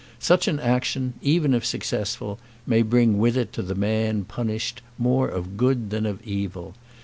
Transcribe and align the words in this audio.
Such 0.17 0.47
an 0.47 0.59
action, 0.59 1.13
even 1.21 1.53
if 1.53 1.63
successful, 1.63 2.39
may 2.65 2.81
bring 2.81 3.19
with 3.19 3.37
it 3.37 3.53
to 3.53 3.61
the 3.61 3.75
man 3.75 4.25
punished 4.25 4.81
more 4.97 5.27
of 5.29 5.57
good 5.57 5.91
than 5.91 6.07
of 6.07 6.25
evil. 6.25 6.73